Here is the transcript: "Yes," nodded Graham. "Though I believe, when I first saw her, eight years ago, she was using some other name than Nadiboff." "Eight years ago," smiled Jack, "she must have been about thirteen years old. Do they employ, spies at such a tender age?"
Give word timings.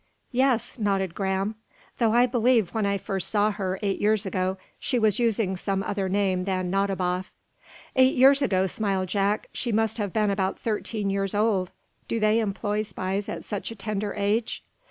"Yes," 0.31 0.79
nodded 0.79 1.13
Graham. 1.13 1.53
"Though 1.99 2.11
I 2.11 2.25
believe, 2.25 2.71
when 2.73 2.87
I 2.87 2.97
first 2.97 3.27
saw 3.29 3.51
her, 3.51 3.77
eight 3.83 4.01
years 4.01 4.25
ago, 4.25 4.57
she 4.79 4.97
was 4.97 5.19
using 5.19 5.55
some 5.55 5.83
other 5.83 6.09
name 6.09 6.45
than 6.45 6.71
Nadiboff." 6.71 7.31
"Eight 7.95 8.15
years 8.15 8.41
ago," 8.41 8.65
smiled 8.65 9.09
Jack, 9.09 9.47
"she 9.53 9.71
must 9.71 9.99
have 9.99 10.11
been 10.11 10.31
about 10.31 10.57
thirteen 10.57 11.11
years 11.11 11.35
old. 11.35 11.69
Do 12.07 12.19
they 12.19 12.39
employ, 12.39 12.81
spies 12.81 13.29
at 13.29 13.43
such 13.43 13.69
a 13.69 13.75
tender 13.75 14.15
age?" 14.17 14.63